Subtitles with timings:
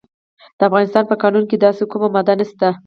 [0.57, 2.67] د افغانستان په قانون کې داسې کومه ماده نشته.